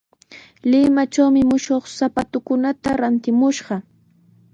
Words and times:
Limatrawmi 0.71 1.41
mushuq 1.49 1.83
sapatukunata 1.95 2.89
rantimushqaa. 3.01 3.81